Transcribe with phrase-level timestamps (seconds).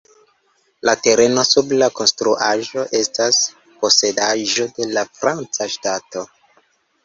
[0.87, 3.43] La tereno sub la konstruaĵo estas
[3.85, 6.29] posedaĵo de la franca ŝtato.